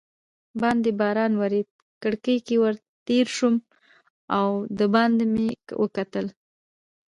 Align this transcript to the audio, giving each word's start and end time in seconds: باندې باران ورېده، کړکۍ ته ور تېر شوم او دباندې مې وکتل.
باندې 0.61 0.89
باران 0.99 1.33
ورېده، 1.41 1.73
کړکۍ 2.01 2.37
ته 2.45 2.55
ور 2.61 2.75
تېر 3.07 3.25
شوم 3.37 3.55
او 4.37 4.47
دباندې 4.79 5.25
مې 5.33 5.47
وکتل. 5.81 6.25